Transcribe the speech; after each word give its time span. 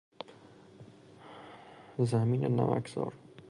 زمین 1.99 2.45
نمک 2.45 2.87
زار 2.87 3.13